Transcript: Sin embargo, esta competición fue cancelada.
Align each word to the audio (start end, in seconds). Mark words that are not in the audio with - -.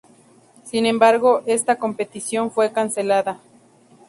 Sin 0.63 0.87
embargo, 0.87 1.43
esta 1.45 1.75
competición 1.77 2.49
fue 2.49 2.71
cancelada. 2.73 3.39